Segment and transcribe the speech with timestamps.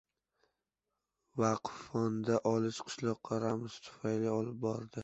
[1.41, 4.97] Vaqf fondi olis qishloqqa Ramazon tuhfasini olib bordi